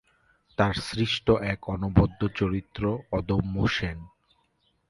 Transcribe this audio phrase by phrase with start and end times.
[0.57, 2.83] তার সৃষ্ট এক অনবদ্য চরিত্র
[3.11, 3.99] অদম্য সেন।